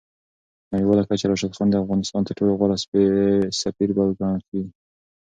[0.67, 2.77] په نړیواله کچه راشد خان د افغانستان تر ټولو غوره
[3.61, 4.13] سفیر ګڼل
[4.49, 4.71] کېږي.